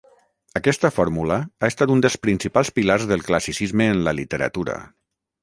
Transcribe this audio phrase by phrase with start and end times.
[0.59, 4.81] Aquesta fórmula ha estat un dels principals pilars del classicisme en la literatura.